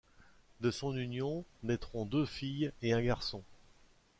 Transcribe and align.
De 0.61 0.71
son 0.71 0.97
union 0.97 1.45
naîtront 1.61 2.05
deux 2.05 2.25
filles 2.25 2.71
et 2.81 2.91
un 2.91 3.03
garçon. 3.03 3.43